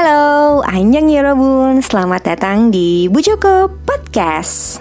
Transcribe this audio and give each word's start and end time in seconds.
Halo, 0.00 0.64
Anjang 0.64 1.12
Yorobun, 1.12 1.84
selamat 1.84 2.32
datang 2.32 2.72
di 2.72 3.04
Bu 3.12 3.20
Joko 3.20 3.68
Podcast. 3.84 4.80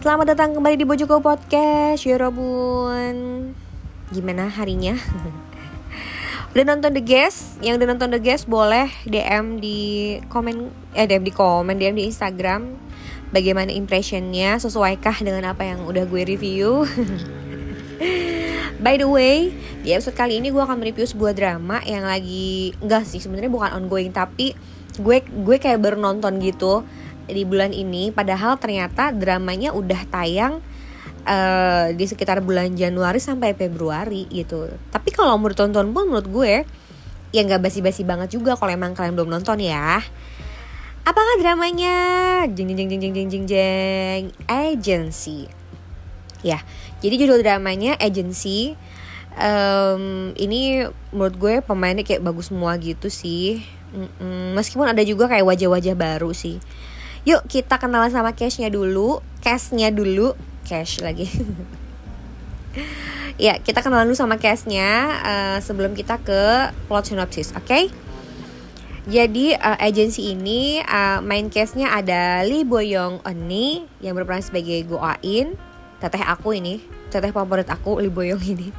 Selamat 0.00 0.32
datang 0.32 0.56
kembali 0.56 0.80
di 0.80 0.88
Bojoko 0.88 1.20
Podcast, 1.20 2.08
Yorobun. 2.08 3.52
Gimana 4.16 4.48
harinya? 4.48 4.96
udah 6.56 6.64
nonton 6.72 6.96
The 6.96 7.04
Guest? 7.04 7.60
Yang 7.60 7.84
udah 7.84 7.88
nonton 7.92 8.16
The 8.16 8.20
Guest 8.24 8.48
boleh 8.48 8.88
DM 9.04 9.60
di 9.60 9.76
komen, 10.32 10.72
eh 10.96 11.04
DM 11.04 11.20
di 11.20 11.32
komen, 11.36 11.76
DM 11.76 12.00
di 12.00 12.08
Instagram 12.08 12.95
bagaimana 13.30 13.74
impressionnya 13.74 14.58
sesuaikah 14.58 15.22
dengan 15.22 15.50
apa 15.54 15.66
yang 15.66 15.86
udah 15.86 16.04
gue 16.06 16.22
review 16.22 16.82
By 18.76 19.00
the 19.00 19.08
way, 19.08 19.56
di 19.80 19.96
episode 19.96 20.12
kali 20.12 20.36
ini 20.36 20.52
gue 20.52 20.60
akan 20.60 20.76
mereview 20.76 21.08
sebuah 21.08 21.32
drama 21.32 21.80
yang 21.88 22.04
lagi 22.04 22.76
enggak 22.84 23.08
sih 23.08 23.24
sebenarnya 23.24 23.48
bukan 23.48 23.72
ongoing 23.72 24.12
tapi 24.12 24.52
gue 25.00 25.24
gue 25.24 25.56
kayak 25.56 25.80
baru 25.80 25.96
nonton 25.96 26.36
gitu 26.44 26.84
di 27.24 27.42
bulan 27.48 27.72
ini 27.72 28.12
padahal 28.12 28.60
ternyata 28.60 29.16
dramanya 29.16 29.72
udah 29.72 30.00
tayang 30.12 30.60
uh, 31.26 31.88
di 31.92 32.04
sekitar 32.04 32.44
bulan 32.44 32.76
Januari 32.76 33.18
sampai 33.18 33.56
Februari 33.56 34.28
gitu. 34.30 34.70
Tapi 34.92 35.08
kalau 35.10 35.34
menurut 35.40 35.58
tonton 35.58 35.90
pun 35.90 36.06
menurut 36.06 36.28
gue 36.28 36.52
ya 37.34 37.40
nggak 37.42 37.64
basi-basi 37.64 38.06
banget 38.06 38.38
juga 38.38 38.54
kalau 38.54 38.70
emang 38.70 38.94
kalian 38.94 39.16
belum 39.18 39.30
nonton 39.40 39.58
ya. 39.60 40.04
Apakah 41.06 41.38
dramanya? 41.38 41.94
Jeng 42.50 42.74
jeng 42.74 42.90
jeng 42.90 42.98
jeng 42.98 43.14
jeng 43.14 43.28
jeng 43.30 43.44
jeng 43.46 44.22
Agency. 44.50 45.46
Ya, 46.42 46.66
jadi 46.98 47.14
judul 47.22 47.46
dramanya 47.46 47.94
Agency. 48.02 48.74
Um, 49.38 50.34
ini 50.34 50.82
menurut 51.14 51.38
gue 51.38 51.54
pemainnya 51.62 52.02
kayak 52.02 52.26
bagus 52.26 52.50
semua 52.50 52.74
gitu 52.82 53.06
sih. 53.06 53.62
Mm-mm, 53.94 54.58
meskipun 54.58 54.90
ada 54.90 54.98
juga 55.06 55.30
kayak 55.30 55.46
wajah-wajah 55.46 55.94
baru 55.94 56.34
sih. 56.34 56.58
Yuk 57.22 57.46
kita 57.46 57.78
kenalan 57.78 58.10
sama 58.10 58.34
cashnya 58.34 58.66
dulu, 58.66 59.22
cashnya 59.46 59.94
dulu, 59.94 60.34
cash 60.66 60.98
lagi. 61.06 61.30
ya 63.46 63.62
kita 63.62 63.78
kenalan 63.78 64.10
dulu 64.10 64.18
sama 64.18 64.42
cashnya 64.42 64.90
uh, 65.22 65.58
sebelum 65.62 65.94
kita 65.94 66.18
ke 66.18 66.74
plot 66.90 67.14
synopsis, 67.14 67.54
oke? 67.54 67.62
Okay? 67.62 67.94
Jadi 69.06 69.54
uh, 69.54 69.78
agensi 69.78 70.34
ini 70.34 70.82
uh, 70.82 71.22
main 71.22 71.46
case-nya 71.46 71.94
ada 71.94 72.42
Lee 72.42 72.66
Boyong 72.66 73.22
Oni 73.22 73.86
yang 74.02 74.18
berperan 74.18 74.42
sebagai 74.42 74.82
Go 74.82 74.98
Ain, 74.98 75.54
teteh 76.02 76.26
aku 76.26 76.58
ini, 76.58 76.82
teteh 77.14 77.30
favorit 77.30 77.70
aku 77.70 78.02
Lee 78.02 78.10
Boyong 78.10 78.42
ini. 78.42 78.74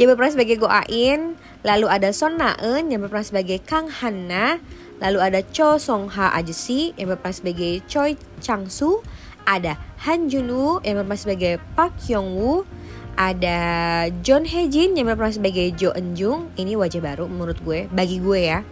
Yang 0.00 0.16
berperan 0.16 0.32
sebagai 0.32 0.56
Go 0.56 0.72
Ain, 0.72 1.36
lalu 1.60 1.84
ada 1.92 2.16
Son 2.16 2.40
Na 2.40 2.56
Eun 2.56 2.88
yang 2.88 3.04
berperan 3.04 3.28
sebagai 3.28 3.60
Kang 3.60 3.92
Hanna, 3.92 4.56
lalu 5.04 5.20
ada 5.20 5.44
Cho 5.52 5.76
Song 5.76 6.08
Ha 6.16 6.32
Ajesi 6.32 6.96
yang 6.96 7.12
berperan 7.12 7.36
sebagai 7.36 7.84
Choi 7.84 8.16
Chang 8.40 8.72
Soo, 8.72 9.04
ada 9.44 9.76
Han 10.08 10.32
Jun 10.32 10.48
Woo 10.48 10.80
yang 10.80 11.04
berperan 11.04 11.20
sebagai 11.20 11.60
Park 11.76 12.00
Hyung 12.08 12.40
Woo, 12.40 12.64
ada 13.20 13.60
John 14.24 14.48
Hae 14.48 14.64
Jin 14.72 14.96
yang 14.96 15.12
berperan 15.12 15.36
sebagai 15.36 15.76
Jo 15.76 15.92
Eun 15.92 16.16
Jung. 16.16 16.48
Ini 16.56 16.72
wajah 16.72 17.04
baru 17.04 17.28
menurut 17.28 17.60
gue, 17.60 17.84
bagi 17.92 18.16
gue 18.16 18.40
ya 18.48 18.64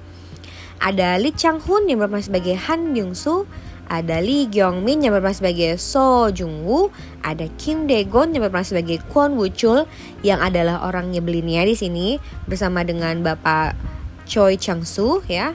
ada 0.79 1.21
Lee 1.21 1.35
Chang 1.37 1.61
Hun 1.61 1.91
yang 1.91 2.01
berperan 2.01 2.25
sebagai 2.25 2.57
Han 2.57 2.97
Byung 2.97 3.13
Soo, 3.13 3.45
ada 3.93 4.25
Lee 4.25 4.49
Gyong 4.49 4.81
Min 4.81 5.05
yang 5.05 5.13
berperan 5.13 5.37
sebagai 5.37 5.77
So 5.77 6.33
Jung 6.33 6.65
Woo, 6.65 6.89
ada 7.21 7.45
Kim 7.61 7.85
Dae 7.85 8.09
Gon 8.09 8.33
yang 8.33 8.47
berperan 8.47 8.65
sebagai 8.65 9.05
Kwon 9.13 9.37
Woo 9.37 9.53
Chul 9.53 9.85
yang 10.25 10.41
adalah 10.41 10.89
orang 10.89 11.13
nyebelinnya 11.13 11.69
di 11.69 11.77
sini 11.77 12.17
bersama 12.49 12.87
dengan 12.87 13.21
Bapak 13.21 13.77
Choi 14.25 14.57
Chang 14.57 14.87
Soo 14.87 15.21
ya. 15.29 15.53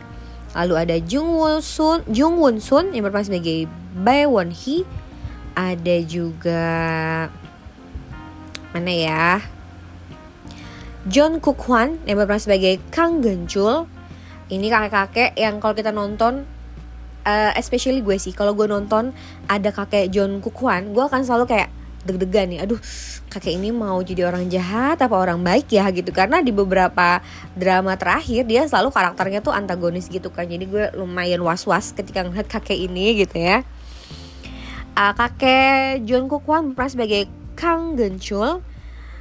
Lalu 0.53 0.73
ada 0.77 0.95
Jung 1.01 1.33
Won 1.33 1.65
Sun, 1.65 2.05
Jung 2.13 2.37
Won 2.37 2.61
Sun 2.61 2.93
yang 2.93 3.09
berperan 3.09 3.25
sebagai 3.25 3.65
Bae 3.97 4.29
Won 4.29 4.53
Hee. 4.53 4.85
Ada 5.57 6.05
juga 6.05 6.65
mana 8.69 8.93
ya? 8.93 9.41
John 11.09 11.39
Kuk 11.41 11.57
Hwan 11.65 11.97
yang 12.05 12.21
berperan 12.21 12.43
sebagai 12.43 12.77
Kang 12.93 13.23
Geunchul 13.25 13.89
ini 14.47 14.67
kakek-kakek 14.71 15.35
yang 15.35 15.59
kalau 15.59 15.75
kita 15.75 15.91
nonton 15.91 16.47
uh, 17.27 17.51
especially 17.59 17.99
gue 17.99 18.15
sih 18.15 18.31
kalau 18.31 18.55
gue 18.55 18.67
nonton 18.67 19.11
ada 19.51 19.69
kakek 19.71 20.11
John 20.11 20.39
Kukuan 20.39 20.95
gue 20.95 21.03
akan 21.03 21.23
selalu 21.27 21.45
kayak 21.51 21.69
deg-degan 22.07 22.47
nih 22.47 22.59
aduh 22.63 22.79
kakek 23.27 23.59
ini 23.59 23.75
mau 23.75 23.99
jadi 23.99 24.25
orang 24.31 24.47
jahat 24.47 24.97
apa 25.03 25.13
orang 25.13 25.43
baik 25.43 25.69
ya? 25.69 25.85
Gitu. 25.91 26.09
Karena 26.15 26.39
di 26.39 26.55
beberapa 26.55 27.19
drama 27.53 27.99
terakhir 27.99 28.47
dia 28.47 28.63
selalu 28.65 28.89
karakternya 28.89 29.43
tuh 29.43 29.53
antagonis 29.53 30.07
gitu 30.07 30.31
kan. 30.31 30.47
Jadi 30.47 30.65
gue 30.65 30.89
lumayan 30.95 31.43
was-was 31.43 31.91
ketika 31.93 32.23
ngeliat 32.23 32.47
kakek 32.47 32.79
ini 32.79 33.21
gitu 33.21 33.37
ya. 33.37 33.67
Uh, 34.97 35.13
kakek 35.13 36.07
John 36.07 36.25
Kukuan 36.25 36.73
berperan 36.73 36.89
sebagai 36.89 37.29
Kang 37.53 37.93
Gencul 37.93 38.65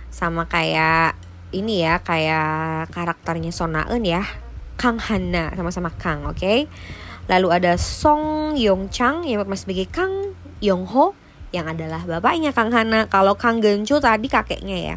sama 0.08 0.48
kayak 0.48 1.18
ini 1.52 1.84
ya 1.84 2.00
kayak 2.00 2.88
karakternya 2.94 3.52
Sonaen 3.52 4.00
ya 4.00 4.24
Kang 4.76 5.00
Hana 5.00 5.52
sama-sama 5.56 5.90
Kang, 5.96 6.28
oke? 6.28 6.36
Okay? 6.36 6.58
Lalu 7.26 7.48
ada 7.50 7.74
Song 7.74 8.54
Yong 8.54 8.92
Chang 8.92 9.26
yang 9.26 9.42
berperan 9.42 9.58
sebagai 9.58 9.90
Kang 9.90 10.36
Yong 10.62 10.86
Ho 10.94 11.18
yang 11.50 11.66
adalah 11.66 12.06
bapaknya 12.06 12.54
Kang 12.54 12.70
Hana. 12.70 13.10
Kalau 13.10 13.34
Kang 13.34 13.58
Gencu 13.58 13.98
tadi 13.98 14.30
kakeknya 14.30 14.78
ya. 14.78 14.96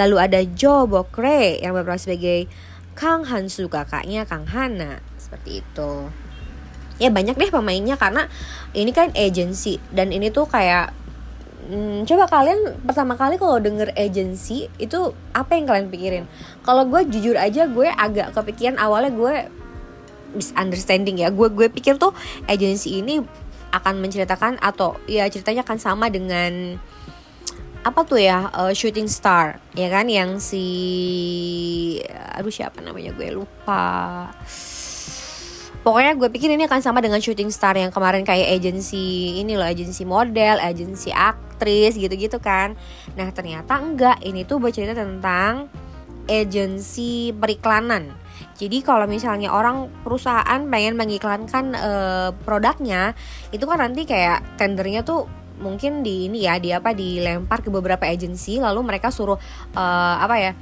Lalu 0.00 0.16
ada 0.18 0.40
Jo 0.42 0.88
Bokre 0.88 1.60
yang 1.60 1.76
berperan 1.76 2.00
sebagai 2.00 2.48
Kang 2.96 3.26
Hansu 3.26 3.68
kakaknya 3.68 4.24
Kang 4.24 4.48
Hana 4.48 5.04
seperti 5.20 5.60
itu. 5.60 6.08
Ya 7.02 7.10
banyak 7.10 7.34
deh 7.34 7.50
pemainnya 7.50 7.98
karena 7.98 8.30
ini 8.70 8.94
kan 8.94 9.10
agency 9.18 9.82
dan 9.90 10.14
ini 10.14 10.30
tuh 10.30 10.46
kayak 10.46 10.94
Hmm, 11.64 12.04
coba 12.04 12.28
kalian 12.28 12.76
pertama 12.84 13.16
kali 13.16 13.40
kalau 13.40 13.56
denger 13.56 13.88
agency 13.96 14.68
itu 14.76 15.16
apa 15.32 15.56
yang 15.56 15.64
kalian 15.64 15.88
pikirin? 15.88 16.24
Kalau 16.60 16.84
gue 16.84 17.08
jujur 17.08 17.40
aja 17.40 17.64
gue 17.64 17.88
agak 17.88 18.36
kepikiran 18.36 18.76
awalnya 18.76 19.12
gue 19.16 19.34
misunderstanding 20.36 21.24
ya. 21.24 21.32
Gue 21.32 21.48
gue 21.48 21.72
pikir 21.72 21.96
tuh 21.96 22.12
agency 22.44 23.00
ini 23.00 23.24
akan 23.72 23.98
menceritakan 23.98 24.60
atau 24.60 25.00
ya 25.08 25.24
ceritanya 25.32 25.64
akan 25.64 25.78
sama 25.80 26.06
dengan 26.12 26.76
apa 27.84 28.00
tuh 28.08 28.16
ya 28.16 28.48
uh, 28.48 28.72
shooting 28.72 29.04
star 29.10 29.60
ya 29.76 29.92
kan 29.92 30.08
yang 30.08 30.40
si 30.40 30.64
aduh 32.32 32.48
siapa 32.48 32.80
namanya 32.80 33.12
gue 33.12 33.28
lupa 33.36 34.32
pokoknya 35.84 36.16
gue 36.16 36.32
pikir 36.32 36.48
ini 36.48 36.64
akan 36.64 36.80
sama 36.80 37.04
dengan 37.04 37.20
shooting 37.20 37.52
star 37.52 37.76
yang 37.76 37.92
kemarin 37.92 38.24
kayak 38.24 38.56
agency 38.56 39.36
ini 39.38 39.54
loh 39.54 39.68
agency 39.68 40.08
model 40.08 40.56
agency 40.58 41.12
aktris 41.12 42.00
gitu-gitu 42.00 42.40
kan. 42.40 42.72
Nah 43.14 43.28
ternyata 43.30 43.76
enggak. 43.76 44.18
Ini 44.24 44.48
tuh 44.48 44.58
bercerita 44.58 44.96
tentang 44.96 45.68
agency 46.24 47.36
periklanan. 47.36 48.16
Jadi 48.56 48.80
kalau 48.80 49.04
misalnya 49.04 49.52
orang 49.52 49.92
perusahaan 50.02 50.58
pengen 50.66 50.96
mengiklankan 50.96 51.76
uh, 51.76 52.30
produknya 52.42 53.12
itu 53.52 53.62
kan 53.68 53.78
nanti 53.84 54.08
kayak 54.08 54.56
tendernya 54.56 55.04
tuh 55.04 55.28
mungkin 55.60 56.02
di 56.02 56.26
ini 56.26 56.50
ya 56.50 56.58
di 56.58 56.74
apa 56.74 56.90
dilempar 56.90 57.62
ke 57.62 57.70
beberapa 57.70 58.02
agensi 58.10 58.58
lalu 58.58 58.82
mereka 58.82 59.14
suruh 59.14 59.38
uh, 59.78 60.16
apa 60.18 60.36
ya 60.42 60.52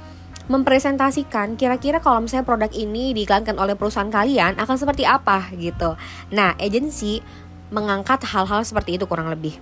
mempresentasikan 0.51 1.55
kira-kira 1.55 2.03
kalau 2.03 2.23
misalnya 2.23 2.43
produk 2.43 2.71
ini 2.75 3.15
diiklankan 3.15 3.55
oleh 3.55 3.79
perusahaan 3.79 4.11
kalian 4.11 4.59
akan 4.59 4.75
seperti 4.75 5.07
apa 5.07 5.47
gitu. 5.55 5.95
Nah, 6.35 6.55
agensi 6.59 7.23
mengangkat 7.71 8.27
hal-hal 8.27 8.61
seperti 8.67 8.99
itu 8.99 9.07
kurang 9.07 9.31
lebih. 9.31 9.55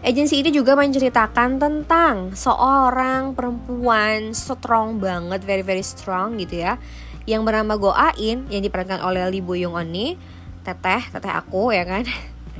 Agensi 0.00 0.40
ini 0.40 0.48
juga 0.48 0.72
menceritakan 0.80 1.60
tentang 1.60 2.32
seorang 2.32 3.36
perempuan 3.36 4.32
strong 4.32 4.96
banget, 4.96 5.44
very 5.44 5.60
very 5.60 5.84
strong 5.84 6.40
gitu 6.40 6.64
ya, 6.64 6.80
yang 7.28 7.44
bernama 7.44 7.76
Go 7.76 7.92
Ain 7.92 8.48
yang 8.48 8.62
diperankan 8.64 9.04
oleh 9.04 9.28
Lee 9.28 9.44
Bo 9.44 9.52
Young 9.52 9.76
Oni, 9.76 10.16
teteh, 10.64 11.04
teteh 11.12 11.28
aku 11.28 11.76
ya 11.76 11.84
kan, 11.84 12.08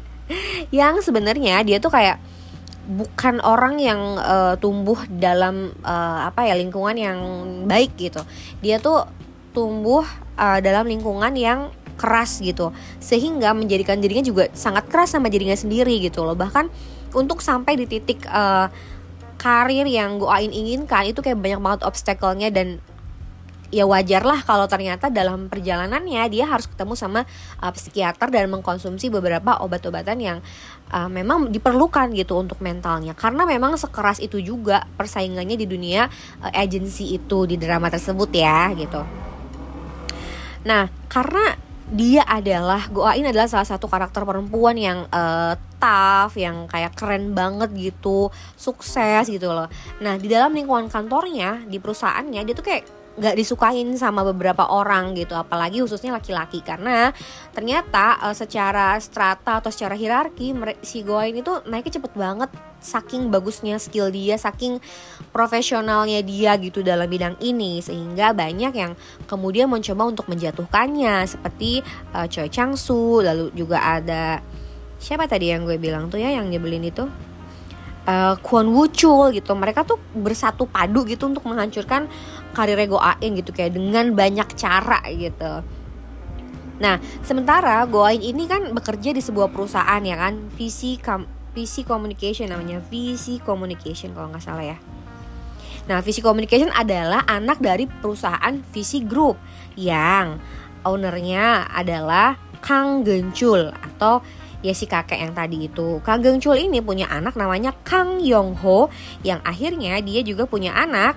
yang 0.76 1.00
sebenarnya 1.00 1.64
dia 1.64 1.80
tuh 1.80 1.88
kayak 1.88 2.20
bukan 2.90 3.38
orang 3.46 3.78
yang 3.78 4.18
uh, 4.18 4.58
tumbuh 4.58 4.98
dalam 5.06 5.70
uh, 5.86 6.26
apa 6.26 6.50
ya 6.50 6.58
lingkungan 6.58 6.98
yang 6.98 7.18
baik 7.70 7.94
gitu. 7.94 8.18
Dia 8.58 8.82
tuh 8.82 9.06
tumbuh 9.54 10.02
uh, 10.34 10.58
dalam 10.58 10.90
lingkungan 10.90 11.30
yang 11.38 11.70
keras 11.94 12.42
gitu. 12.42 12.74
Sehingga 12.98 13.54
menjadikan 13.54 14.02
dirinya 14.02 14.26
juga 14.26 14.50
sangat 14.50 14.90
keras 14.90 15.14
sama 15.14 15.30
dirinya 15.30 15.54
sendiri 15.54 16.02
gitu 16.02 16.26
loh. 16.26 16.34
Bahkan 16.34 16.66
untuk 17.14 17.38
sampai 17.38 17.78
di 17.78 17.86
titik 17.86 18.26
uh, 18.26 18.66
karir 19.40 19.86
yang 19.88 20.20
Go 20.20 20.28
Ain 20.28 20.52
inginkan 20.52 21.08
itu 21.08 21.22
kayak 21.24 21.38
banyak 21.40 21.60
banget 21.62 21.80
obstacle-nya 21.86 22.52
dan 22.52 22.82
ya 23.70 23.86
wajar 23.86 24.26
lah 24.26 24.42
kalau 24.42 24.66
ternyata 24.66 25.08
dalam 25.08 25.46
perjalanannya 25.46 26.26
dia 26.26 26.44
harus 26.46 26.66
ketemu 26.66 26.98
sama 26.98 27.20
uh, 27.62 27.72
psikiater 27.72 28.28
dan 28.28 28.50
mengkonsumsi 28.50 29.08
beberapa 29.08 29.62
obat-obatan 29.62 30.18
yang 30.18 30.38
uh, 30.90 31.06
memang 31.06 31.54
diperlukan 31.54 32.10
gitu 32.18 32.34
untuk 32.36 32.58
mentalnya 32.60 33.14
karena 33.14 33.46
memang 33.46 33.78
sekeras 33.78 34.18
itu 34.18 34.42
juga 34.42 34.84
persaingannya 34.98 35.54
di 35.54 35.66
dunia 35.70 36.10
uh, 36.42 36.52
agensi 36.52 37.14
itu 37.14 37.46
di 37.46 37.56
drama 37.56 37.88
tersebut 37.88 38.30
ya 38.34 38.74
gitu. 38.74 39.02
Nah, 40.60 40.92
karena 41.08 41.56
dia 41.90 42.22
adalah 42.22 42.86
Goain 42.86 43.26
adalah 43.26 43.50
salah 43.50 43.66
satu 43.66 43.90
karakter 43.90 44.22
perempuan 44.22 44.78
yang 44.78 45.10
uh, 45.10 45.58
tough, 45.82 46.38
yang 46.38 46.70
kayak 46.70 46.94
keren 46.94 47.34
banget 47.34 47.72
gitu, 47.74 48.30
sukses 48.54 49.26
gitu 49.26 49.50
loh. 49.50 49.66
Nah 49.98 50.14
di 50.14 50.30
dalam 50.30 50.54
lingkungan 50.54 50.86
kantornya, 50.86 51.66
di 51.66 51.82
perusahaannya 51.82 52.46
dia 52.46 52.54
tuh 52.54 52.62
kayak 52.62 52.99
nggak 53.18 53.34
disukain 53.34 53.90
sama 53.98 54.22
beberapa 54.22 54.70
orang 54.70 55.18
gitu 55.18 55.34
apalagi 55.34 55.82
khususnya 55.82 56.14
laki-laki. 56.14 56.62
Karena 56.62 57.10
ternyata 57.50 58.22
uh, 58.22 58.36
secara 58.36 58.94
strata 59.02 59.58
atau 59.58 59.70
secara 59.72 59.98
hierarki 59.98 60.54
si 60.84 61.02
Goain 61.02 61.34
itu 61.34 61.50
naiknya 61.66 61.98
cepet 61.98 62.12
banget. 62.14 62.50
Saking 62.80 63.28
bagusnya 63.28 63.76
skill 63.76 64.08
dia 64.08 64.40
saking 64.40 64.80
profesionalnya 65.36 66.24
dia 66.24 66.56
gitu 66.56 66.80
dalam 66.80 67.10
bidang 67.10 67.36
ini. 67.44 67.84
Sehingga 67.84 68.32
banyak 68.32 68.72
yang 68.72 68.92
kemudian 69.28 69.68
mencoba 69.68 70.08
untuk 70.08 70.26
menjatuhkannya. 70.30 71.26
Seperti 71.28 71.84
uh, 72.16 72.24
Choi 72.30 72.48
Chang 72.48 72.78
Su 72.78 73.20
lalu 73.20 73.52
juga 73.52 73.84
ada 73.84 74.40
siapa 75.00 75.24
tadi 75.24 75.48
yang 75.48 75.64
gue 75.64 75.80
bilang 75.80 76.12
tuh 76.12 76.20
ya 76.20 76.28
yang 76.28 76.52
nyebelin 76.52 76.84
itu 76.84 77.08
uh, 78.10 78.34
Kwon 78.42 78.74
Woo 78.74 78.90
gitu. 79.30 79.52
Mereka 79.54 79.86
tuh 79.86 80.02
bersatu 80.18 80.66
padu 80.66 81.06
gitu 81.06 81.30
untuk 81.30 81.46
menghancurkan 81.46 82.10
karir 82.50 82.78
Go 82.90 82.98
Ain 82.98 83.38
gitu 83.38 83.54
kayak 83.54 83.78
dengan 83.78 84.10
banyak 84.18 84.48
cara 84.58 84.98
gitu. 85.14 85.62
Nah, 86.80 86.96
sementara 87.22 87.86
Go 87.86 88.02
Ain 88.02 88.18
ini 88.18 88.50
kan 88.50 88.74
bekerja 88.74 89.14
di 89.14 89.22
sebuah 89.22 89.54
perusahaan 89.54 90.02
ya 90.02 90.16
kan, 90.18 90.50
visi 90.58 90.98
VC 91.50 91.82
Communication 91.82 92.50
namanya, 92.50 92.78
VC 92.78 93.42
Communication 93.42 94.14
kalau 94.14 94.30
nggak 94.34 94.42
salah 94.42 94.64
ya. 94.64 94.78
Nah, 95.90 95.98
VC 95.98 96.22
Communication 96.22 96.70
adalah 96.70 97.26
anak 97.26 97.58
dari 97.58 97.90
perusahaan 97.90 98.54
VC 98.70 99.02
Group 99.06 99.34
yang 99.74 100.38
ownernya 100.86 101.66
adalah 101.68 102.38
Kang 102.62 103.02
Gencul 103.02 103.72
atau 103.72 104.22
ya 104.60 104.72
si 104.76 104.84
kakek 104.84 105.20
yang 105.20 105.32
tadi 105.32 105.68
itu. 105.68 106.00
Kang 106.04 106.20
Gengcul 106.20 106.56
ini 106.56 106.84
punya 106.84 107.08
anak 107.08 107.36
namanya 107.36 107.72
Kang 107.84 108.20
Yong 108.20 108.60
Ho 108.60 108.92
yang 109.24 109.40
akhirnya 109.44 110.00
dia 110.04 110.20
juga 110.20 110.44
punya 110.44 110.76
anak 110.76 111.16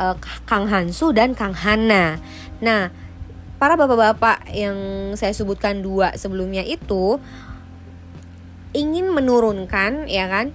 uh, 0.00 0.16
Kang 0.48 0.68
Hansu 0.68 1.12
dan 1.12 1.36
Kang 1.36 1.52
Hana. 1.52 2.16
Nah, 2.64 2.88
para 3.60 3.74
bapak-bapak 3.74 4.48
yang 4.54 4.76
saya 5.18 5.34
sebutkan 5.34 5.84
dua 5.84 6.14
sebelumnya 6.16 6.62
itu 6.62 7.20
ingin 8.72 9.10
menurunkan 9.10 10.06
ya 10.06 10.28
kan 10.28 10.52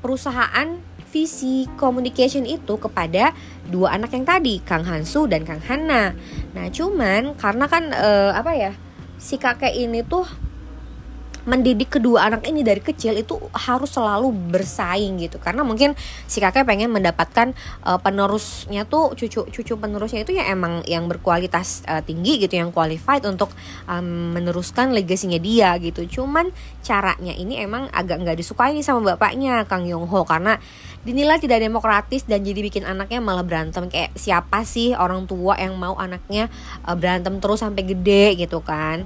perusahaan 0.00 0.80
visi 1.12 1.68
communication 1.76 2.48
itu 2.48 2.80
kepada 2.80 3.36
dua 3.68 4.00
anak 4.00 4.16
yang 4.16 4.24
tadi 4.24 4.64
Kang 4.64 4.82
Hansu 4.88 5.28
dan 5.28 5.44
Kang 5.44 5.60
Hana. 5.60 6.16
Nah, 6.56 6.66
cuman 6.72 7.36
karena 7.36 7.64
kan 7.68 7.92
uh, 7.92 8.32
apa 8.32 8.52
ya 8.56 8.72
si 9.20 9.38
kakek 9.38 9.76
ini 9.76 10.02
tuh 10.02 10.24
mendidik 11.42 11.98
kedua 11.98 12.30
anak 12.30 12.46
ini 12.46 12.62
dari 12.62 12.78
kecil 12.78 13.18
itu 13.18 13.38
harus 13.54 13.90
selalu 13.90 14.30
bersaing 14.52 15.18
gitu. 15.18 15.42
Karena 15.42 15.66
mungkin 15.66 15.98
si 16.30 16.38
kakek 16.38 16.62
pengen 16.62 16.94
mendapatkan 16.94 17.54
uh, 17.82 17.98
penerusnya 17.98 18.86
tuh 18.86 19.14
cucu 19.18 19.46
cucu 19.50 19.74
penerusnya 19.74 20.22
itu 20.22 20.38
ya 20.38 20.46
emang 20.50 20.86
yang 20.86 21.10
berkualitas 21.10 21.82
uh, 21.90 22.00
tinggi 22.02 22.38
gitu 22.42 22.58
yang 22.58 22.70
qualified 22.70 23.26
untuk 23.26 23.50
um, 23.90 24.34
meneruskan 24.38 24.94
legasinya 24.94 25.38
dia 25.42 25.74
gitu. 25.82 26.22
Cuman 26.22 26.54
caranya 26.86 27.34
ini 27.34 27.58
emang 27.58 27.90
agak 27.90 28.22
nggak 28.22 28.38
disukai 28.38 28.78
sama 28.82 29.14
bapaknya 29.14 29.66
Kang 29.66 29.86
Yong 29.86 30.06
Ho 30.06 30.22
karena 30.22 30.58
dinilai 31.02 31.42
tidak 31.42 31.58
demokratis 31.58 32.22
dan 32.30 32.46
jadi 32.46 32.62
bikin 32.62 32.86
anaknya 32.86 33.18
malah 33.18 33.42
berantem. 33.42 33.90
Kayak 33.90 34.14
siapa 34.14 34.62
sih 34.62 34.94
orang 34.94 35.26
tua 35.26 35.58
yang 35.58 35.74
mau 35.74 35.98
anaknya 35.98 36.46
uh, 36.86 36.94
berantem 36.94 37.42
terus 37.42 37.60
sampai 37.60 37.82
gede 37.82 38.38
gitu 38.38 38.62
kan? 38.62 39.04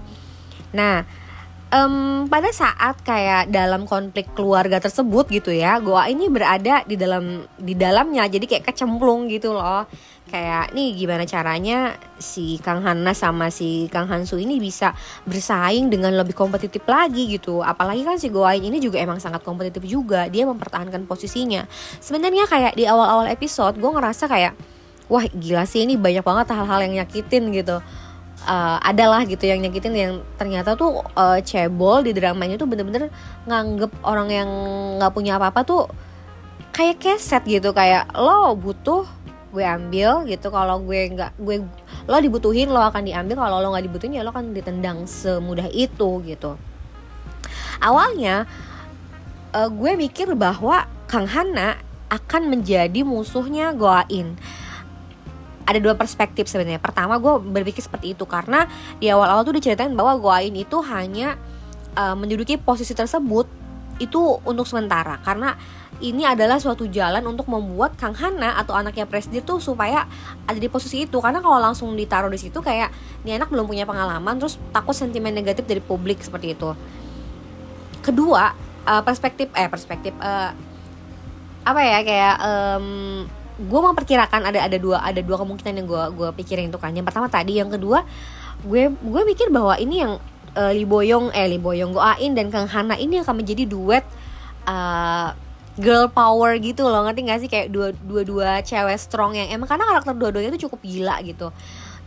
Nah 0.77 1.26
um, 1.73 2.27
pada 2.31 2.51
saat 2.55 3.01
kayak 3.03 3.51
dalam 3.51 3.87
konflik 3.89 4.31
keluarga 4.37 4.79
tersebut 4.79 5.27
gitu 5.31 5.51
ya 5.51 5.79
Goa 5.83 6.07
ini 6.11 6.31
berada 6.31 6.83
di 6.87 6.95
dalam 6.95 7.47
di 7.59 7.75
dalamnya. 7.75 8.27
Jadi 8.31 8.45
kayak 8.47 8.65
kecemplung 8.71 9.27
gitu 9.31 9.55
loh. 9.57 9.87
Kayak 10.27 10.75
nih 10.75 10.99
gimana 10.99 11.23
caranya 11.23 11.95
si 12.19 12.59
Kang 12.59 12.83
Hana 12.83 13.15
sama 13.15 13.47
si 13.47 13.87
Kang 13.87 14.11
Hansu 14.11 14.43
ini 14.43 14.59
bisa 14.59 14.91
bersaing 15.23 15.87
dengan 15.87 16.19
lebih 16.19 16.35
kompetitif 16.35 16.83
lagi 16.83 17.31
gitu. 17.31 17.63
Apalagi 17.63 18.03
kan 18.03 18.19
si 18.19 18.27
Goain 18.27 18.59
ini 18.59 18.83
juga 18.83 18.99
emang 18.99 19.23
sangat 19.23 19.47
kompetitif 19.47 19.87
juga. 19.87 20.27
Dia 20.27 20.43
mempertahankan 20.51 21.07
posisinya. 21.07 21.63
Sebenarnya 22.03 22.51
kayak 22.51 22.75
di 22.75 22.91
awal-awal 22.91 23.31
episode 23.31 23.79
gue 23.79 23.91
ngerasa 23.91 24.27
kayak 24.27 24.59
wah 25.07 25.23
gila 25.31 25.63
sih 25.63 25.87
ini 25.87 25.95
banyak 25.95 26.27
banget 26.27 26.51
hal-hal 26.51 26.83
yang 26.83 26.95
nyakitin 27.03 27.55
gitu 27.55 27.79
uh, 28.47 28.79
adalah 28.81 29.27
gitu 29.27 29.45
yang 29.45 29.61
nyakitin 29.61 29.95
yang 29.95 30.13
ternyata 30.39 30.79
tuh 30.79 31.03
uh, 31.19 31.39
cebol 31.43 32.07
di 32.07 32.15
dramanya 32.15 32.57
tuh 32.57 32.71
bener-bener 32.71 33.11
nganggep 33.45 33.93
orang 34.07 34.29
yang 34.31 34.49
nggak 34.97 35.13
punya 35.13 35.37
apa-apa 35.37 35.67
tuh 35.67 35.83
kayak 36.71 37.03
keset 37.03 37.43
gitu 37.45 37.75
kayak 37.75 38.09
lo 38.15 38.55
butuh 38.55 39.05
gue 39.51 39.65
ambil 39.65 40.29
gitu. 40.29 40.53
Kalau 40.53 40.81
gue 40.85 41.01
nggak 41.13 41.41
gue 41.41 41.65
lo 42.07 42.17
dibutuhin 42.21 42.71
lo 42.71 42.81
akan 42.85 43.03
diambil. 43.05 43.37
Kalau 43.41 43.57
lo 43.61 43.69
nggak 43.75 43.85
dibutuhin 43.89 44.17
ya 44.17 44.23
lo 44.23 44.31
akan 44.31 44.55
ditendang 44.55 45.05
semudah 45.05 45.67
itu 45.73 46.23
gitu. 46.25 46.55
Awalnya 47.81 48.45
uh, 49.53 49.69
gue 49.69 49.93
mikir 49.97 50.33
bahwa 50.37 50.85
Kang 51.09 51.29
Hana 51.29 51.81
akan 52.07 52.53
menjadi 52.53 53.03
musuhnya 53.03 53.75
Goain 53.75 54.39
ada 55.67 55.79
dua 55.83 55.99
perspektif 55.99 56.47
sebenarnya. 56.47 56.79
Pertama 56.79 57.19
gue 57.19 57.43
berpikir 57.43 57.83
seperti 57.83 58.15
itu 58.15 58.23
karena 58.25 58.71
di 59.03 59.11
awal-awal 59.11 59.43
tuh 59.43 59.59
diceritain 59.59 59.93
bahwa 59.93 60.15
Goain 60.17 60.55
itu 60.55 60.79
hanya 60.87 61.35
uh, 61.99 62.15
menduduki 62.15 62.55
posisi 62.57 62.95
tersebut 62.95 63.51
itu 63.97 64.21
untuk 64.45 64.69
sementara 64.69 65.17
karena 65.25 65.57
ini 66.05 66.29
adalah 66.29 66.61
suatu 66.61 66.85
jalan 66.93 67.25
untuk 67.25 67.49
membuat 67.49 67.97
Kang 67.97 68.13
Hana 68.13 68.61
atau 68.61 68.77
anaknya 68.77 69.09
Presdir 69.09 69.41
tuh 69.41 69.57
supaya 69.57 70.05
ada 70.45 70.59
di 70.61 70.69
posisi 70.69 71.09
itu 71.09 71.17
karena 71.25 71.41
kalau 71.41 71.57
langsung 71.57 71.97
ditaruh 71.97 72.29
di 72.29 72.37
situ 72.37 72.61
kayak 72.61 72.93
ini 73.25 73.41
anak 73.41 73.49
belum 73.49 73.65
punya 73.65 73.89
pengalaman 73.89 74.37
terus 74.37 74.61
takut 74.77 74.93
sentimen 74.93 75.33
negatif 75.33 75.65
dari 75.65 75.81
publik 75.81 76.21
seperti 76.21 76.53
itu. 76.53 76.77
Kedua 78.05 78.53
uh, 78.85 79.03
perspektif 79.03 79.49
eh 79.57 79.73
perspektif 79.73 80.13
uh, 80.21 80.53
apa 81.67 81.81
ya 81.81 81.99
kayak 82.05 82.37
um, 82.45 82.87
gue 83.57 83.81
memperkirakan 83.81 84.53
ada 84.53 84.69
ada 84.69 84.77
dua 84.77 85.01
ada 85.01 85.21
dua 85.25 85.41
kemungkinan 85.41 85.75
yang 85.81 85.89
gue 85.89 86.05
gue 86.13 86.29
pikirin 86.37 86.69
itu 86.69 86.77
kan. 86.77 86.93
Yang 86.93 87.09
pertama 87.09 87.27
tadi 87.33 87.57
yang 87.57 87.73
kedua 87.73 88.05
gue 88.65 88.93
gue 88.93 89.23
pikir 89.33 89.49
bahwa 89.49 89.77
ini 89.81 90.05
yang 90.05 90.21
uh, 90.57 90.73
Boyong 90.85 91.33
eh 91.33 91.49
Lee 91.49 91.61
Boyong 91.61 91.97
Ain 91.97 92.33
dan 92.37 92.53
Kang 92.53 92.69
Hana 92.69 92.97
ini 93.01 93.21
akan 93.21 93.45
menjadi 93.45 93.65
duet 93.65 94.05
uh, 94.69 95.33
girl 95.77 96.09
power 96.13 96.57
gitu 96.61 96.85
loh. 96.85 97.05
Ngerti 97.05 97.21
gak 97.29 97.41
sih? 97.45 97.49
Kayak 97.53 97.69
dua 97.73 97.89
dua 97.97 98.23
dua 98.25 98.49
cewek 98.65 98.97
strong 99.01 99.37
yang 99.37 99.49
emang 99.53 99.69
karena 99.69 99.85
karakter 99.89 100.17
dua-duanya 100.17 100.53
itu 100.57 100.69
cukup 100.69 100.81
gila 100.85 101.17
gitu. 101.25 101.53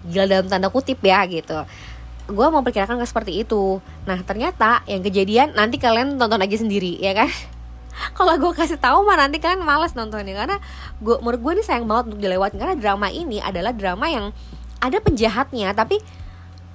Gila 0.09 0.25
dalam 0.25 0.47
tanda 0.49 0.69
kutip 0.69 1.01
ya 1.01 1.21
gitu. 1.29 1.65
Gue 2.29 2.45
mau 2.53 2.61
perkirakan 2.61 3.01
seperti 3.05 3.41
itu. 3.41 3.81
Nah 4.05 4.21
ternyata 4.21 4.85
yang 4.85 5.01
kejadian 5.01 5.57
nanti 5.57 5.81
kalian 5.81 6.17
tonton 6.21 6.41
aja 6.41 6.57
sendiri 6.61 6.97
ya 7.01 7.13
kan 7.13 7.29
kalau 8.17 8.33
gue 8.39 8.51
kasih 8.55 8.79
tahu 8.79 9.03
mah 9.03 9.19
nanti 9.19 9.39
kalian 9.39 9.63
males 9.63 9.93
nontonnya 9.95 10.35
karena 10.35 10.57
gue 10.99 11.15
menurut 11.19 11.41
gue 11.41 11.51
ini 11.59 11.63
sayang 11.63 11.85
banget 11.85 12.13
untuk 12.13 12.19
dilewati 12.21 12.55
karena 12.55 12.75
drama 12.75 13.07
ini 13.11 13.43
adalah 13.43 13.75
drama 13.75 14.05
yang 14.07 14.31
ada 14.79 14.97
penjahatnya 15.03 15.75
tapi 15.75 15.99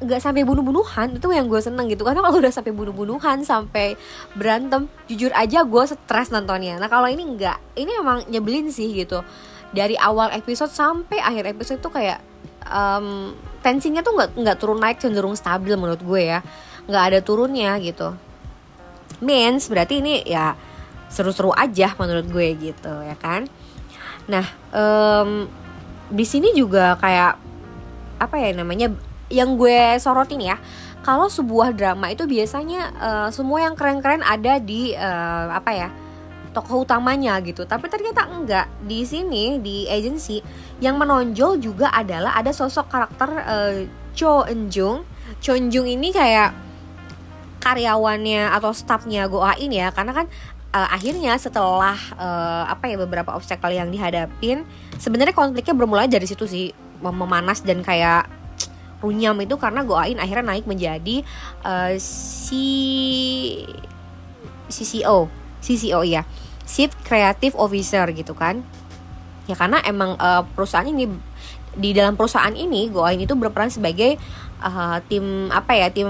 nggak 0.05 0.21
sampai 0.21 0.43
bunuh-bunuhan. 0.43 1.17
Itu 1.17 1.33
yang 1.33 1.49
gue 1.49 1.61
seneng 1.63 1.89
gitu. 1.89 2.05
Karena 2.05 2.21
kalau 2.21 2.39
udah 2.39 2.53
sampai 2.53 2.73
bunuh-bunuhan 2.77 3.47
sampai 3.47 3.97
berantem 4.37 4.91
jujur 5.09 5.33
aja 5.33 5.65
gue 5.65 5.83
stres 5.87 6.29
nontonnya. 6.35 6.77
Nah 6.77 6.93
kalau 6.93 7.07
ini 7.07 7.25
nggak 7.25 7.79
ini 7.81 7.93
emang 7.97 8.27
nyebelin 8.29 8.69
sih 8.69 8.91
gitu. 8.93 9.25
Dari 9.75 9.99
awal 9.99 10.31
episode 10.37 10.71
sampai 10.71 11.19
akhir 11.19 11.51
episode 11.57 11.83
tuh 11.83 11.91
kayak 11.91 12.19
um, 12.69 13.35
tensinya 13.65 14.05
tuh 14.05 14.15
nggak 14.15 14.31
nggak 14.39 14.57
turun 14.61 14.79
naik 14.79 14.99
cenderung 15.01 15.35
stabil 15.35 15.75
menurut 15.75 16.03
gue 16.05 16.23
ya. 16.37 16.41
Nggak 16.91 17.05
ada 17.11 17.19
turunnya 17.25 17.79
gitu. 17.81 18.15
Means 19.25 19.71
berarti 19.71 20.03
ini 20.03 20.27
ya 20.27 20.53
seru-seru 21.15 21.55
aja 21.55 21.95
menurut 21.95 22.27
gue 22.27 22.49
gitu 22.59 22.95
ya 23.07 23.15
kan? 23.15 23.47
Nah 24.27 24.47
um, 24.75 25.47
di 26.11 26.27
sini 26.27 26.51
juga 26.59 26.99
kayak 26.99 27.39
apa 28.19 28.35
ya 28.43 28.51
namanya 28.51 28.91
yang 29.31 29.55
gue 29.55 29.95
sorotin 30.03 30.43
ya 30.43 30.59
kalau 31.07 31.31
sebuah 31.31 31.77
drama 31.77 32.11
itu 32.11 32.25
biasanya 32.25 32.91
uh, 32.99 33.29
semua 33.31 33.63
yang 33.63 33.79
keren-keren 33.79 34.25
ada 34.25 34.59
di 34.59 34.97
uh, 34.97 35.53
apa 35.55 35.71
ya 35.71 35.89
tokoh 36.55 36.87
utamanya 36.87 37.37
gitu. 37.43 37.67
Tapi 37.67 37.91
ternyata 37.91 38.31
enggak. 38.31 38.71
Di 38.87 39.03
sini 39.05 39.59
di 39.59 39.85
agency 39.91 40.41
yang 40.79 40.97
menonjol 40.97 41.61
juga 41.61 41.91
adalah 41.91 42.39
ada 42.39 42.55
sosok 42.55 42.89
karakter 42.89 43.31
uh, 43.43 43.75
Cho 44.15 44.47
Eun 44.47 44.71
Jung 44.71 45.03
Cho 45.43 45.59
Eun 45.59 45.69
Jung 45.69 45.91
ini 45.91 46.15
kayak 46.15 46.55
karyawannya 47.61 48.55
atau 48.55 48.73
staffnya 48.73 49.27
Goain 49.29 49.69
ya. 49.69 49.93
Karena 49.93 50.15
kan 50.15 50.27
uh, 50.75 50.89
akhirnya 50.91 51.39
setelah 51.39 51.95
uh, 52.19 52.67
apa 52.67 52.91
ya 52.91 52.99
beberapa 52.99 53.31
obstacle 53.39 53.71
yang 53.71 53.95
dihadapin 53.95 54.67
sebenarnya 54.99 55.33
konfliknya 55.33 55.79
bermula 55.79 56.11
dari 56.11 56.27
situ 56.27 56.51
sih 56.51 56.75
memanas 56.99 57.63
dan 57.63 57.87
kayak 57.87 58.27
runyam 58.99 59.37
itu 59.39 59.55
karena 59.61 59.87
Goain 59.87 60.19
akhirnya 60.19 60.51
naik 60.51 60.67
menjadi 60.67 61.23
uh, 61.63 61.95
si 62.01 62.67
CCO 64.73 65.29
CCO 65.61 66.01
ya 66.03 66.27
Chief 66.65 66.91
Creative 67.05 67.55
Officer 67.57 68.09
gitu 68.13 68.33
kan. 68.33 68.65
Ya 69.45 69.55
karena 69.55 69.81
emang 69.85 70.17
uh, 70.17 70.43
perusahaan 70.57 70.89
ini 70.89 71.09
di 71.77 71.93
dalam 71.93 72.17
perusahaan 72.17 72.55
ini 72.57 72.89
Goain 72.89 73.21
itu 73.21 73.37
berperan 73.37 73.69
sebagai 73.69 74.17
uh, 74.65 74.99
tim 75.05 75.53
apa 75.53 75.77
ya 75.77 75.93
tim 75.93 76.09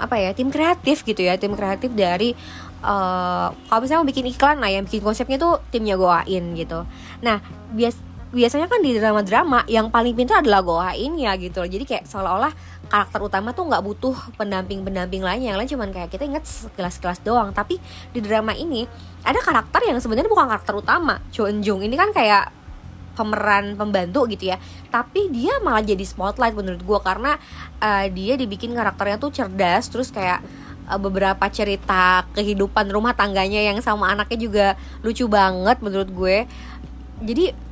apa 0.00 0.16
ya 0.18 0.34
tim 0.34 0.50
kreatif 0.50 1.06
gitu 1.06 1.22
ya 1.22 1.38
tim 1.38 1.54
kreatif 1.54 1.94
dari 1.94 2.34
uh, 2.82 3.48
kalau 3.52 3.80
misalnya 3.80 4.00
mau 4.02 4.10
bikin 4.10 4.26
iklan 4.28 4.56
nah 4.60 4.68
yang 4.68 4.84
bikin 4.84 5.00
konsepnya 5.00 5.36
tuh 5.40 5.60
timnya 5.72 5.96
Goain 5.96 6.56
gitu. 6.56 6.84
Nah 7.24 7.38
bias 7.72 7.96
biasanya 8.30 8.70
kan 8.70 8.78
di 8.78 8.94
drama-drama 8.94 9.66
yang 9.66 9.90
paling 9.90 10.14
pintar 10.14 10.38
adalah 10.38 10.62
Goain 10.62 11.18
ya 11.18 11.34
gitu 11.34 11.66
jadi 11.66 11.82
kayak 11.82 12.04
seolah-olah 12.06 12.54
karakter 12.90 13.22
utama 13.22 13.54
tuh 13.54 13.70
nggak 13.70 13.86
butuh 13.86 14.14
pendamping-pendamping 14.34 15.22
lain 15.22 15.46
yang 15.46 15.56
lain 15.56 15.70
cuman 15.70 15.94
kayak 15.94 16.10
kita 16.10 16.26
inget 16.26 16.42
sekilas-sekilas 16.42 17.22
doang. 17.22 17.54
Tapi 17.54 17.78
di 18.10 18.18
drama 18.18 18.50
ini 18.50 18.82
ada 19.22 19.38
karakter 19.38 19.86
yang 19.86 20.02
sebenarnya 20.02 20.26
bukan 20.26 20.50
karakter 20.50 20.74
utama. 20.74 21.22
Cho 21.30 21.46
Eun 21.46 21.62
Jung 21.62 21.86
ini 21.86 21.94
kan 21.94 22.10
kayak 22.10 22.50
pemeran 23.14 23.78
pembantu 23.78 24.26
gitu 24.26 24.50
ya. 24.50 24.58
Tapi 24.90 25.30
dia 25.30 25.62
malah 25.62 25.86
jadi 25.86 26.02
spotlight 26.02 26.58
menurut 26.58 26.82
gue 26.82 26.98
karena 26.98 27.38
uh, 27.78 28.06
dia 28.10 28.34
dibikin 28.34 28.74
karakternya 28.74 29.22
tuh 29.22 29.30
cerdas 29.30 29.86
terus 29.86 30.10
kayak 30.10 30.42
uh, 30.90 30.98
beberapa 30.98 31.46
cerita 31.48 32.26
kehidupan 32.34 32.90
rumah 32.90 33.14
tangganya 33.14 33.62
yang 33.62 33.78
sama 33.78 34.10
anaknya 34.10 34.38
juga 34.38 34.66
lucu 35.06 35.30
banget 35.30 35.78
menurut 35.78 36.10
gue. 36.10 36.50
Jadi 37.22 37.70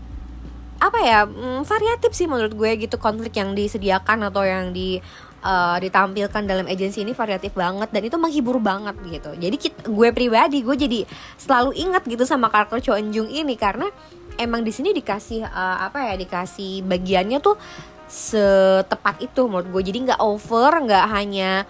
apa 0.79 0.99
ya 1.03 1.27
mm, 1.27 1.67
variatif 1.67 2.15
sih 2.15 2.31
menurut 2.31 2.55
gue 2.55 2.87
gitu 2.87 2.97
konflik 3.03 3.35
yang 3.35 3.51
disediakan 3.59 4.31
atau 4.31 4.47
yang 4.47 4.71
di 4.71 5.03
uh, 5.43 5.77
ditampilkan 5.83 6.47
dalam 6.47 6.71
agensi 6.71 7.03
ini 7.03 7.15
variatif 7.15 7.55
banget 7.55 7.91
dan 7.91 8.03
itu 8.07 8.15
menghibur 8.15 8.63
banget 8.63 8.95
gitu. 9.07 9.35
Jadi 9.35 9.57
kita, 9.59 9.91
gue 9.91 10.09
pribadi 10.15 10.63
gue 10.63 10.77
jadi 10.79 11.01
selalu 11.35 11.75
ingat 11.75 12.07
gitu 12.07 12.23
sama 12.23 12.47
karakter 12.51 12.79
Cho 12.79 12.95
Eun 12.95 13.11
ini 13.11 13.59
karena 13.59 13.91
emang 14.39 14.63
di 14.63 14.71
sini 14.71 14.95
dikasih 14.95 15.47
uh, 15.47 15.79
apa 15.91 16.13
ya 16.13 16.15
dikasih 16.15 16.87
bagiannya 16.87 17.43
tuh 17.43 17.59
setepat 18.09 19.21
itu 19.21 19.51
menurut 19.51 19.69
gue. 19.69 19.83
Jadi 19.93 19.99
nggak 20.11 20.21
over 20.23 20.73
nggak 20.87 21.07
hanya 21.11 21.67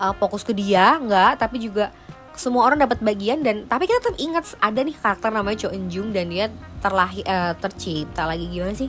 uh, 0.00 0.14
fokus 0.16 0.46
ke 0.46 0.52
dia 0.54 0.96
nggak 1.00 1.42
tapi 1.42 1.58
juga 1.60 1.92
semua 2.32 2.64
orang 2.64 2.88
dapat 2.88 3.04
bagian 3.04 3.44
dan 3.44 3.68
tapi 3.68 3.84
kita 3.84 4.00
tetap 4.00 4.16
ingat 4.16 4.44
ada 4.56 4.80
nih 4.80 4.96
karakter 4.96 5.28
namanya 5.28 5.58
Cho 5.64 5.68
Eun 5.68 5.92
Jung 5.92 6.16
dan 6.16 6.32
dia 6.32 6.48
terlahir 6.80 7.24
uh, 7.28 7.52
tercipta 7.60 8.24
lagi 8.24 8.48
gimana 8.48 8.72
sih? 8.72 8.88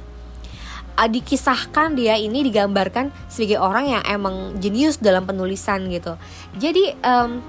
Uh, 0.93 1.09
dikisahkan 1.09 1.97
dia 1.97 2.15
ini 2.15 2.45
digambarkan 2.45 3.11
sebagai 3.27 3.59
orang 3.59 3.97
yang 3.99 4.03
emang 4.07 4.55
jenius 4.61 5.01
dalam 5.01 5.27
penulisan 5.27 5.89
gitu. 5.91 6.15
Jadi 6.55 6.95
um, 7.03 7.43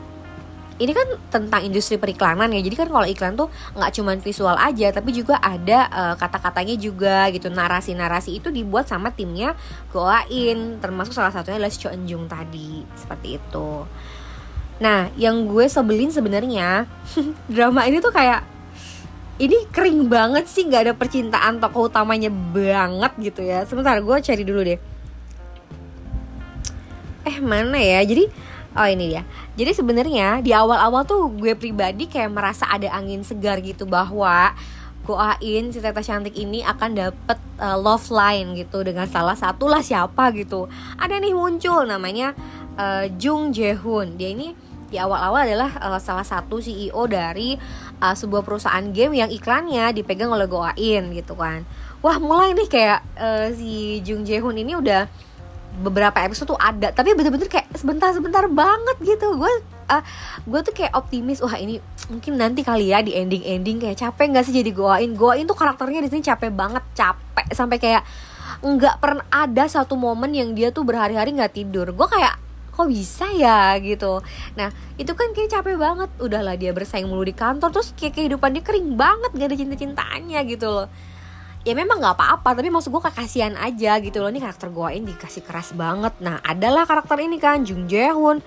ini 0.74 0.90
kan 0.90 1.06
tentang 1.30 1.62
industri 1.62 1.94
periklanan 2.02 2.50
ya. 2.50 2.58
Jadi 2.58 2.74
kan 2.74 2.88
kalau 2.90 3.06
iklan 3.06 3.38
tuh 3.38 3.48
nggak 3.78 3.92
cuma 3.94 4.12
visual 4.18 4.56
aja 4.58 4.90
tapi 4.90 5.14
juga 5.14 5.38
ada 5.38 5.86
uh, 5.90 6.14
kata-katanya 6.18 6.74
juga 6.74 7.30
gitu. 7.30 7.46
Narasi-narasi 7.46 8.42
itu 8.42 8.50
dibuat 8.50 8.90
sama 8.90 9.14
timnya 9.14 9.54
Goain. 9.94 10.82
Termasuk 10.82 11.14
salah 11.14 11.30
satunya 11.30 11.62
adalah 11.62 11.70
Cho 11.70 11.94
Enjung 11.94 12.26
tadi. 12.26 12.82
Seperti 12.98 13.38
itu. 13.38 13.70
Nah 14.82 15.14
yang 15.14 15.46
gue 15.46 15.70
sebelin 15.70 16.10
sebenarnya 16.10 16.90
drama 17.54 17.86
ini 17.86 18.02
tuh 18.02 18.10
kayak 18.10 18.42
ini 19.38 19.70
kering 19.70 20.10
banget 20.10 20.50
sih. 20.50 20.66
Nggak 20.66 20.90
ada 20.90 20.94
percintaan 20.98 21.62
tokoh 21.62 21.86
utamanya 21.86 22.34
banget 22.34 23.14
gitu 23.22 23.46
ya. 23.46 23.62
Sebentar 23.62 23.94
gue 24.02 24.16
cari 24.18 24.42
dulu 24.42 24.60
deh. 24.66 24.80
Eh 27.24 27.38
mana 27.38 27.78
ya? 27.78 28.02
Jadi 28.02 28.26
Oh 28.74 28.86
ini 28.90 29.14
dia. 29.14 29.22
Jadi 29.54 29.70
sebenarnya 29.70 30.42
di 30.42 30.50
awal-awal 30.50 31.06
tuh 31.06 31.30
gue 31.30 31.54
pribadi 31.54 32.10
kayak 32.10 32.34
merasa 32.34 32.66
ada 32.66 32.90
angin 32.90 33.22
segar 33.22 33.62
gitu 33.62 33.86
bahwa 33.86 34.50
Goain 35.04 35.68
si 35.68 35.78
Teta 35.84 36.00
cantik 36.00 36.32
ini 36.32 36.64
akan 36.64 36.90
dapet 36.96 37.38
uh, 37.60 37.76
love 37.76 38.08
line 38.08 38.56
gitu 38.56 38.80
dengan 38.80 39.04
salah 39.04 39.36
satu 39.36 39.68
lah 39.68 39.84
siapa 39.84 40.32
gitu. 40.32 40.66
Ada 40.96 41.20
nih 41.20 41.36
muncul 41.36 41.84
namanya 41.84 42.32
uh, 42.80 43.04
Jung 43.20 43.52
Jaehoon. 43.52 44.16
Dia 44.16 44.32
ini 44.32 44.56
di 44.88 44.96
awal-awal 44.96 45.44
adalah 45.44 45.76
uh, 45.76 46.00
salah 46.00 46.24
satu 46.24 46.56
CEO 46.56 47.04
dari 47.04 47.54
uh, 48.00 48.16
sebuah 48.16 48.42
perusahaan 48.42 48.86
game 48.96 49.20
yang 49.20 49.28
iklannya 49.28 49.92
dipegang 49.92 50.32
oleh 50.32 50.48
Goain 50.48 51.12
gitu 51.12 51.36
kan. 51.36 51.68
Wah 52.00 52.16
mulai 52.16 52.56
nih 52.56 52.68
kayak 52.72 53.00
uh, 53.20 53.52
si 53.52 54.00
Jung 54.00 54.24
Jaehoon 54.24 54.56
ini 54.56 54.72
udah 54.72 55.04
beberapa 55.82 56.14
episode 56.22 56.54
tuh 56.54 56.60
ada 56.60 56.94
tapi 56.94 57.16
bener-bener 57.18 57.50
kayak 57.50 57.66
sebentar-sebentar 57.74 58.46
banget 58.46 58.96
gitu. 59.02 59.34
Gue 59.34 59.50
uh, 59.90 60.02
gue 60.46 60.60
tuh 60.62 60.74
kayak 60.74 60.94
optimis 60.94 61.42
wah 61.42 61.56
ini 61.58 61.82
mungkin 62.06 62.38
nanti 62.38 62.62
kali 62.62 62.94
ya 62.94 63.02
di 63.02 63.16
ending-ending 63.16 63.82
kayak 63.82 63.98
capek 63.98 64.30
nggak 64.30 64.44
sih 64.46 64.54
jadi 64.54 64.70
goain? 64.70 65.10
Goain 65.18 65.44
tuh 65.48 65.58
karakternya 65.58 66.04
di 66.04 66.08
sini 66.10 66.22
capek 66.22 66.50
banget 66.54 66.84
capek 66.94 67.46
sampai 67.50 67.78
kayak 67.82 68.02
nggak 68.62 68.96
pernah 69.02 69.26
ada 69.32 69.64
satu 69.66 69.98
momen 69.98 70.30
yang 70.32 70.54
dia 70.54 70.70
tuh 70.70 70.86
berhari-hari 70.86 71.34
nggak 71.34 71.52
tidur. 71.58 71.90
Gue 71.90 72.06
kayak 72.06 72.38
kok 72.74 72.86
bisa 72.90 73.26
ya? 73.34 73.74
Gitu. 73.82 74.22
Nah 74.54 74.70
itu 74.94 75.12
kan 75.14 75.34
kayak 75.34 75.50
capek 75.50 75.74
banget. 75.74 76.10
Udahlah 76.22 76.54
dia 76.54 76.70
bersaing 76.70 77.10
mulu 77.10 77.26
di 77.26 77.34
kantor 77.34 77.74
terus 77.74 77.90
kayak 77.98 78.14
kehidupan 78.14 78.54
dia 78.54 78.62
kering 78.62 78.94
banget 78.94 79.30
gak 79.34 79.48
ada 79.50 79.56
cinta-cintanya 79.58 80.40
gitu 80.46 80.70
loh 80.70 80.88
ya 81.64 81.72
memang 81.72 81.96
nggak 81.96 82.14
apa-apa 82.20 82.60
tapi 82.60 82.68
maksud 82.68 82.92
gue 82.92 83.02
kasihan 83.08 83.56
aja 83.56 83.96
gitu 83.98 84.20
loh. 84.20 84.28
Ini 84.28 84.40
karakter 84.44 84.68
gue 84.68 84.88
ini 85.00 85.16
dikasih 85.16 85.42
keras 85.42 85.72
banget. 85.72 86.12
Nah 86.20 86.38
adalah 86.44 86.84
karakter 86.84 87.16
ini 87.24 87.40
kan 87.40 87.64
Jung 87.64 87.88
Jae-hoon. 87.88 88.44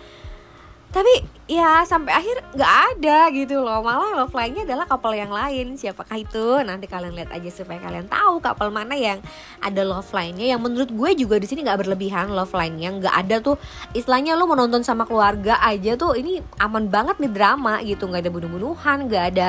Tapi 0.87 1.19
ya 1.51 1.83
sampai 1.83 2.15
akhir 2.15 2.37
nggak 2.55 2.73
ada 2.95 3.27
gitu 3.35 3.59
loh. 3.59 3.83
Malah 3.83 4.23
love 4.23 4.31
line-nya 4.31 4.63
adalah 4.63 4.87
couple 4.87 5.19
yang 5.19 5.33
lain. 5.33 5.75
Siapakah 5.75 6.15
itu? 6.15 6.63
Nanti 6.63 6.87
kalian 6.87 7.11
lihat 7.11 7.29
aja 7.35 7.49
supaya 7.51 7.75
kalian 7.83 8.07
tahu 8.07 8.39
couple 8.39 8.71
mana 8.71 8.95
yang 8.95 9.19
ada 9.59 9.83
love 9.83 10.07
line-nya. 10.15 10.55
Yang 10.55 10.61
menurut 10.63 10.89
gue 10.93 11.09
juga 11.27 11.35
di 11.43 11.47
sini 11.49 11.67
nggak 11.67 11.83
berlebihan 11.83 12.31
love 12.31 12.55
line-nya. 12.55 13.03
Nggak 13.03 13.15
ada 13.19 13.35
tuh 13.43 13.55
istilahnya 13.91 14.39
lo 14.39 14.47
menonton 14.47 14.79
sama 14.87 15.03
keluarga 15.03 15.59
aja 15.59 15.99
tuh 15.99 16.15
ini 16.15 16.39
aman 16.63 16.87
banget 16.87 17.19
nih 17.19 17.31
drama 17.35 17.83
gitu. 17.83 18.07
Nggak 18.07 18.23
ada 18.23 18.31
bunuh-bunuhan 18.31 18.97
nggak 19.11 19.25
ada 19.35 19.47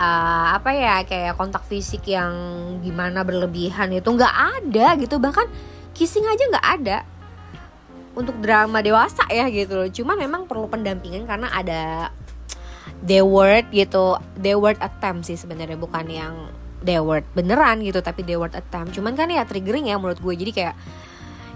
uh, 0.00 0.56
apa 0.56 0.70
ya 0.72 1.04
kayak 1.04 1.36
kontak 1.36 1.62
fisik 1.68 2.08
yang 2.08 2.32
gimana 2.80 3.20
berlebihan 3.22 3.92
itu 3.92 4.08
nggak 4.08 4.34
ada 4.64 4.96
gitu. 4.96 5.20
Bahkan 5.20 5.46
kissing 5.92 6.24
aja 6.24 6.42
nggak 6.48 6.68
ada 6.80 6.98
untuk 8.16 8.40
drama 8.40 8.80
dewasa 8.80 9.28
ya 9.28 9.46
gitu 9.52 9.76
loh. 9.76 9.88
Cuman 9.92 10.16
memang 10.16 10.42
perlu 10.48 10.66
pendampingan 10.66 11.28
karena 11.28 11.52
ada 11.52 12.08
the 13.04 13.20
word 13.20 13.68
gitu 13.70 14.16
the 14.40 14.56
word 14.56 14.80
attempt 14.80 15.28
sih 15.28 15.36
sebenarnya 15.36 15.76
bukan 15.76 16.08
yang 16.08 16.34
the 16.80 16.96
word 17.00 17.24
beneran 17.36 17.84
gitu 17.84 18.00
tapi 18.00 18.24
the 18.24 18.40
word 18.40 18.56
attempt. 18.56 18.96
Cuman 18.96 19.12
kan 19.14 19.28
ya 19.28 19.44
triggering 19.44 19.86
ya 19.86 20.00
menurut 20.00 20.18
gue. 20.18 20.34
Jadi 20.34 20.52
kayak 20.56 20.74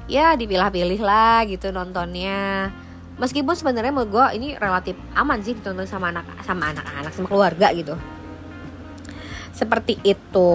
ya 0.05 0.37
dipilah-pilih 0.37 1.01
lah 1.01 1.49
gitu 1.49 1.73
nontonnya. 1.73 2.69
Meskipun 3.15 3.55
sebenarnya 3.55 3.95
menurut 3.95 4.11
gue 4.11 4.27
ini 4.43 4.49
relatif 4.59 4.99
aman 5.15 5.39
sih 5.39 5.55
ditonton 5.55 5.87
sama 5.87 6.11
anak 6.11 6.27
sama 6.43 6.75
anak-anak 6.75 7.15
sama 7.15 7.31
keluarga 7.31 7.71
gitu 7.71 7.95
seperti 9.55 9.97
itu. 10.03 10.51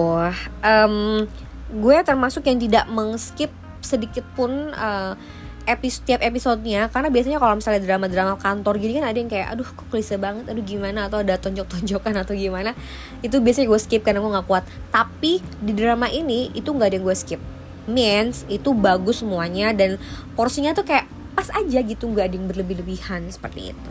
Um, 0.60 1.24
gue 1.72 1.96
termasuk 2.04 2.44
yang 2.46 2.60
tidak 2.60 2.84
mengskip 2.92 3.50
sedikit 3.80 4.22
pun 4.36 4.70
uh, 4.76 5.16
episode 5.64 6.04
tiap 6.04 6.20
episodenya. 6.20 6.92
Karena 6.92 7.08
biasanya 7.08 7.38
kalau 7.40 7.56
misalnya 7.56 7.80
drama-drama 7.82 8.36
kantor 8.36 8.76
gini 8.76 9.00
kan 9.00 9.08
ada 9.08 9.18
yang 9.18 9.30
kayak 9.32 9.48
aduh 9.56 9.66
kok 9.66 9.88
klise 9.88 10.20
banget 10.20 10.44
aduh 10.52 10.62
gimana? 10.62 11.08
Atau 11.08 11.24
ada 11.24 11.40
tonjok-tonjokan 11.40 12.14
atau 12.20 12.36
gimana. 12.36 12.76
Itu 13.24 13.40
biasanya 13.40 13.72
gue 13.72 13.80
skip 13.80 14.04
karena 14.04 14.20
gue 14.20 14.30
nggak 14.30 14.46
kuat. 14.46 14.64
Tapi 14.92 15.40
di 15.64 15.72
drama 15.72 16.06
ini 16.12 16.52
itu 16.52 16.68
nggak 16.70 16.88
ada 16.92 16.96
yang 17.00 17.06
gue 17.08 17.16
skip. 17.16 17.40
Means 17.88 18.44
itu 18.52 18.76
bagus 18.76 19.24
semuanya 19.24 19.72
dan 19.72 19.96
porsinya 20.36 20.76
tuh 20.76 20.84
kayak 20.84 21.08
pas 21.32 21.48
aja 21.56 21.80
gitu 21.80 22.04
nggak 22.12 22.28
ada 22.28 22.34
yang 22.36 22.46
berlebih-lebihan 22.52 23.24
seperti 23.32 23.72
itu. 23.72 23.90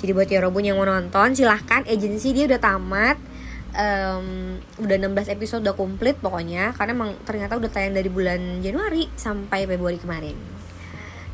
Jadi 0.00 0.10
buat 0.16 0.32
Yorobun 0.32 0.64
yang 0.64 0.80
mau 0.80 0.88
nonton 0.88 1.36
silahkan. 1.36 1.84
Agensi 1.84 2.32
dia 2.32 2.48
udah 2.48 2.58
tamat 2.58 3.29
um, 3.74 4.58
udah 4.80 4.96
16 4.96 5.34
episode 5.34 5.64
udah 5.64 5.76
komplit 5.76 6.18
pokoknya 6.18 6.76
karena 6.76 6.92
emang 6.94 7.10
ternyata 7.24 7.56
udah 7.56 7.70
tayang 7.70 7.96
dari 7.96 8.10
bulan 8.12 8.62
Januari 8.62 9.08
sampai 9.16 9.66
Februari 9.66 9.98
kemarin. 9.98 10.36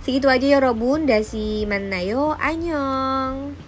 Segitu 0.07 0.31
aja 0.31 0.47
ya 0.47 0.59
Robun 0.62 1.11
dasi 1.11 1.66
manayo. 1.66 2.38
Anyong 2.38 3.65